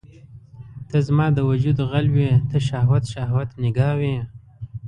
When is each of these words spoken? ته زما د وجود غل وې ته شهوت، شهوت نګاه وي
ته 0.89 0.97
زما 1.07 1.25
د 1.33 1.39
وجود 1.49 1.77
غل 1.89 2.07
وې 2.15 2.31
ته 2.49 2.57
شهوت، 2.67 3.03
شهوت 3.13 3.49
نګاه 3.63 3.93
وي 3.99 4.15